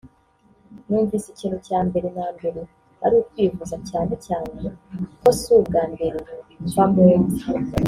Numvise 0.87 1.27
ikintu 1.29 1.57
cya 1.67 1.79
mbere 1.87 2.07
na 2.15 2.25
mbere 2.35 2.61
ari 3.05 3.15
ukwivuza 3.23 3.75
cyane 3.89 4.13
cyane 4.25 4.49
ko 5.21 5.29
si 5.39 5.47
ubwa 5.57 5.83
mbere 5.93 6.17
mva 6.65 6.83
mu 6.93 7.07
mva 7.21 7.47